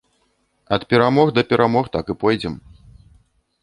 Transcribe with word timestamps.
Ад 0.77 0.81
перамог 0.93 1.27
да 1.37 1.41
перамог 1.53 1.85
так 1.99 2.05
і 2.15 2.19
пойдзем. 2.25 2.61